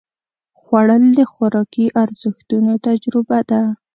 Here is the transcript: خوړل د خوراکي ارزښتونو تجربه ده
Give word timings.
خوړل 0.61 1.03
د 1.19 1.21
خوراکي 1.31 1.85
ارزښتونو 2.03 2.71
تجربه 2.87 3.39
ده 3.49 3.61